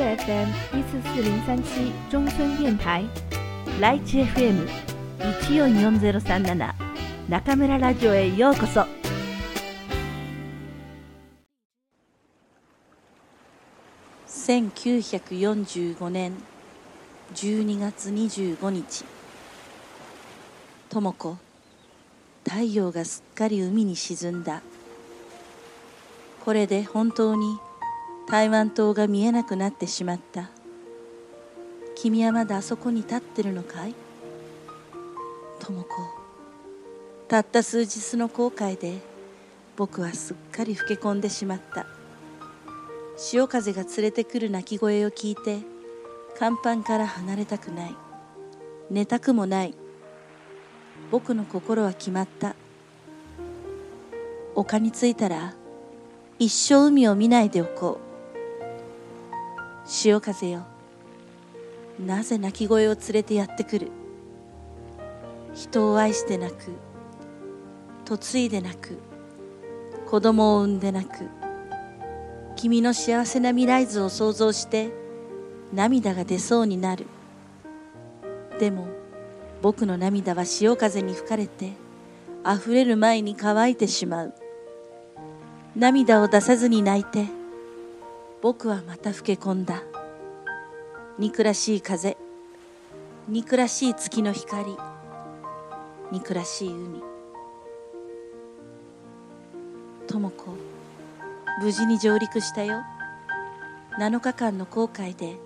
[0.00, 3.04] FM 一四四零三七中村電台
[3.80, 4.66] ライチ FM
[5.46, 6.74] 一四四ゼロ三七
[7.28, 8.86] 中村ラジオへようこそ。
[14.26, 16.32] 1945年
[17.34, 19.04] 12月25日
[20.88, 21.36] 智子
[22.44, 24.62] 太陽がすっかり海に沈んだ
[26.44, 27.58] これで本当に
[28.30, 30.50] 台湾島が見えなくなってしまった。
[31.96, 33.94] 君はまだあそこに立ってるのかい？
[35.58, 35.88] 智子。
[37.26, 38.98] たった数日の後悔で
[39.76, 41.86] 僕はすっかり老け込んでしまった。
[43.16, 45.58] 潮風が連れてくる鳴き声を聞いて
[46.38, 47.96] 甲板から離れたくない。
[48.90, 49.74] 寝たくもない。
[51.10, 52.54] 僕の心は決まった。
[54.54, 55.54] 丘に着いたら
[56.38, 58.09] 一生海を見ないでおこう。
[59.92, 60.62] 潮風よ。
[61.98, 63.90] なぜ鳴き声を連れてやってくる？
[65.52, 66.54] 人を愛してなく。
[68.08, 68.96] 嫁いでなく。
[70.08, 71.26] 子供を産んでなく。
[72.54, 74.92] 君の幸せな未来図を想像して
[75.74, 77.06] 涙が出そうになる。
[78.60, 78.86] でも
[79.60, 81.72] 僕の涙は潮風に吹かれて
[82.46, 84.34] 溢れる前に乾いてしまう。
[85.74, 87.26] 涙を出さずに泣いて
[88.42, 89.82] 僕はまた老け込んだ。
[91.18, 92.16] 憎らしい風。
[93.28, 94.78] 憎らしい月の光。
[96.10, 97.02] 憎らしい海。
[100.06, 100.44] 智子
[101.62, 102.80] 無事に上陸したよ。
[103.98, 105.36] 7日間の航海で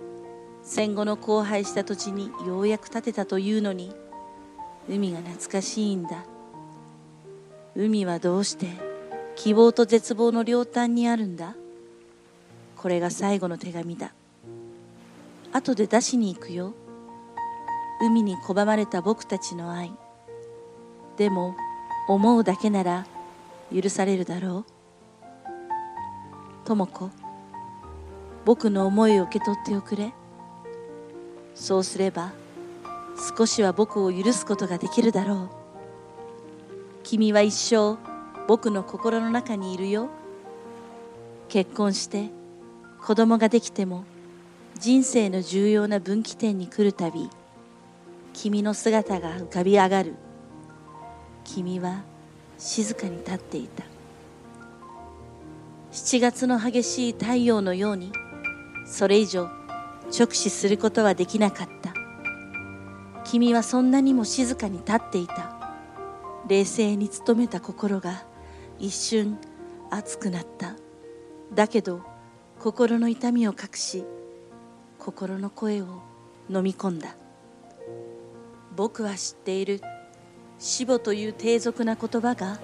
[0.63, 3.93] 戦後の荒廃した土地にようやく建てたというのに
[4.87, 6.23] 海が懐かしいんだ。
[7.75, 8.67] 海はどうして
[9.35, 11.57] 希望と絶望の両端にあるんだ。
[12.75, 14.13] これが最後の手紙だ。
[15.51, 16.73] 後で出しに行くよ。
[18.01, 19.91] 海に拒まれた僕たちの愛。
[21.17, 21.55] でも
[22.09, 23.05] 思うだけなら
[23.73, 24.65] 許されるだろう。
[26.65, 27.09] 智子
[28.43, 30.13] 僕の思いを受け取っておくれ。
[31.55, 32.33] そうすれば
[33.37, 35.49] 少しは僕を許すことができるだろう。
[37.03, 37.97] 君は一生
[38.47, 40.09] 僕の心の中にいるよ。
[41.47, 42.29] 結婚して
[43.05, 44.03] 子供ができても
[44.79, 47.29] 人生の重要な分岐点に来るたび
[48.33, 50.15] 君の姿が浮かび上がる。
[51.43, 52.01] 君は
[52.57, 53.83] 静かに立っていた。
[55.91, 58.11] 7月の激しい太陽のように
[58.87, 59.51] それ以上
[60.11, 61.93] 直視することはできなかった。
[63.23, 65.75] 君はそんなにも静かに立っていた。
[66.47, 68.25] 冷静に努めた心が
[68.79, 69.37] 一瞬
[69.91, 70.75] 熱くなった。
[71.53, 72.14] だけど
[72.65, 74.03] 心の痛みを隠し
[74.97, 76.01] 心の声を
[76.49, 77.15] 飲み込んだ。
[78.75, 79.81] 僕は知っている。
[80.57, 82.59] 死母という低俗な言葉が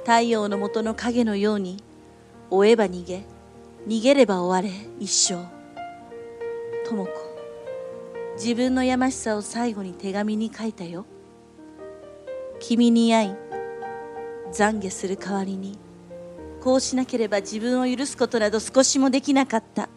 [0.00, 1.76] 太陽の下の影のように
[2.50, 3.22] 追えば逃げ
[3.86, 5.46] 逃げれば終われ一生。
[6.84, 7.08] 智子
[8.34, 11.06] 自分のやましさを最後に手紙に書いたよ。
[12.58, 13.30] 君に会い
[14.50, 15.78] 懺悔する代わりに
[16.64, 19.90] こうしなければ自分を許すことなど少しもできなかった。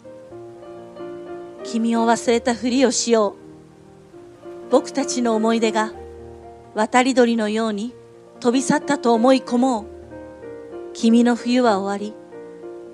[1.63, 4.69] 君を忘れたふりをしよう。
[4.69, 5.93] 僕たちの思い出が
[6.75, 7.95] 渡り鳥のように
[8.41, 9.85] 飛び去ったと思い込もう。
[10.91, 12.13] 君の冬は終わり。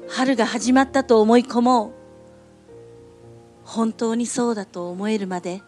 [0.08, 1.92] 春が始まったと思い込もう。
[3.64, 5.64] 本当にそうだと思えるまで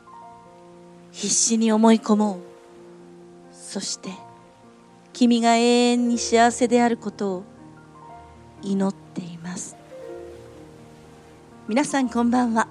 [1.11, 2.37] 必死に思い込もう。
[3.51, 4.11] そして
[5.11, 7.54] 君が永遠に幸せであることを
[8.61, 9.75] 祈っています。
[11.67, 12.67] 皆さんこんばんは。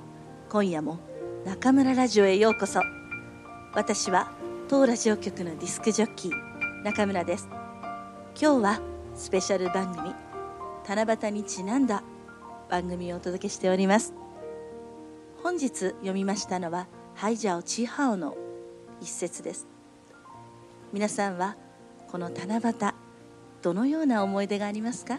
[0.51, 0.99] 今夜も
[1.45, 2.81] 中村ラジオへようこそ。
[3.73, 4.31] 私は
[4.69, 7.49] 当ラジオ局のディスクジョッキー中村です。
[8.41, 8.81] 今日は
[9.15, 10.15] スペシャル番組
[10.87, 12.03] 七夕にちなんだ
[12.71, 14.13] 番組をお届けしております。
[15.43, 18.37] 本日読みましたのはハイジャオチーハオの
[19.01, 19.67] 一節です。
[20.93, 21.57] 皆さんは
[22.11, 22.75] この七夕
[23.63, 25.19] どのような思い出がありますか？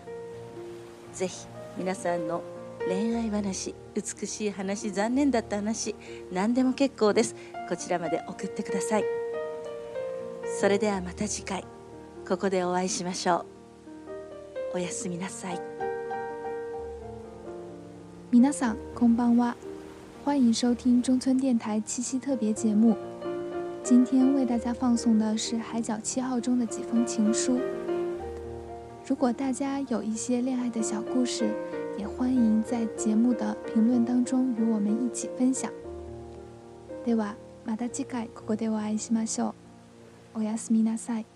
[1.16, 1.48] ぜひ
[1.78, 2.44] 皆さんの
[2.88, 5.96] 恋愛話美しい話残念だった話
[6.32, 7.36] 何でも結構です。
[7.70, 9.06] こちらまで送ってください。
[10.60, 11.64] それではまた次回
[12.28, 13.46] ここでお会いしましょ
[14.74, 14.76] う。
[14.76, 15.62] おやすみなさい。
[18.32, 19.56] 皆さんこんばんは，
[20.26, 22.96] 欢迎收听中村电台七夕特别节目。
[23.84, 27.60] 今天为大家放送的是《海角七号》中的几封情书。
[29.07, 31.53] 如果大家有一些恋爱的小故事，
[31.99, 35.71] 也 欢迎在节目的评论当中与我们一起分享。
[37.05, 37.35] では
[37.65, 39.55] また次回ここでお会いしましょ
[40.35, 40.41] う。
[40.41, 41.34] おやすみなさい。